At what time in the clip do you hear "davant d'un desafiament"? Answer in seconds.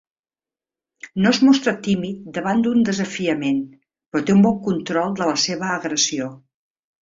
2.39-3.61